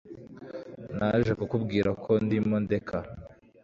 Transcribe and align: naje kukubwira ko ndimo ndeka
naje 0.97 1.31
kukubwira 1.39 1.89
ko 2.03 2.11
ndimo 2.25 2.55
ndeka 2.65 2.97